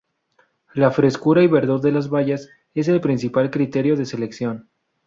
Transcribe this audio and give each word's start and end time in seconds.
La 0.73 0.89
frescura 0.89 1.43
y 1.43 1.47
verdor 1.47 1.79
de 1.81 1.91
las 1.91 2.09
bayas 2.09 2.49
es 2.73 2.87
el 2.87 3.01
principal 3.01 3.51
criterio 3.51 3.95
de 3.95 4.07
selección. 4.07 4.67